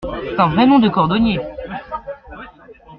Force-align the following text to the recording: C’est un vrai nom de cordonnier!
C’est 0.25 0.39
un 0.39 0.47
vrai 0.49 0.65
nom 0.65 0.79
de 0.79 0.89
cordonnier! 0.89 1.39